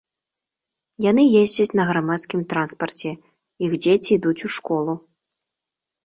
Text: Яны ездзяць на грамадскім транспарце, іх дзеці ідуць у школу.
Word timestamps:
Яны 1.09 1.23
ездзяць 1.41 1.75
на 1.79 1.83
грамадскім 1.89 2.41
транспарце, 2.53 3.11
іх 3.67 3.75
дзеці 3.83 4.09
ідуць 4.17 4.43
у 4.49 4.51
школу. 4.55 4.93